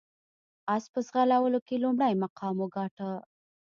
اس 0.75 0.83
په 0.93 0.99
ځغلولو 1.07 1.59
کې 1.67 1.75
لومړی 1.83 2.13
مقام 2.23 2.55
وګاټه. 2.59 3.09